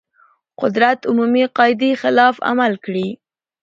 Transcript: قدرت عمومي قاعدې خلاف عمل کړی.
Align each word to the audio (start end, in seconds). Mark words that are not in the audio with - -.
قدرت 0.61 0.99
عمومي 1.09 1.43
قاعدې 1.57 1.91
خلاف 2.01 2.35
عمل 2.49 2.73
کړی. 2.85 3.07